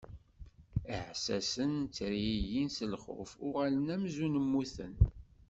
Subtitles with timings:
[0.95, 4.93] Iɛessasen ttergigin si lxuf, uɣalen amzun mmuten.